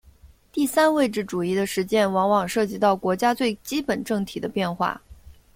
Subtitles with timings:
[0.51, 4.99] 第三位置主义的实践往往涉及到国家最基本政体的变化。